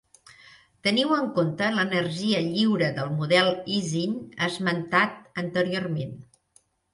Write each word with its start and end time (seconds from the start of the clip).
Teniu 0.85 1.11
en 1.17 1.27
compte 1.35 1.67
l'energia 1.75 2.39
lliure 2.45 2.87
del 2.95 3.11
model 3.19 3.51
Ising 3.75 4.17
esmentat 4.47 5.21
anteriorment. 5.45 6.19